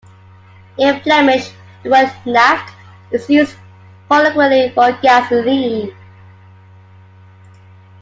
[0.79, 1.51] In Flemish,
[1.83, 2.71] the word "naft"
[3.11, 3.55] is used
[4.09, 5.91] colloquially for gasoline.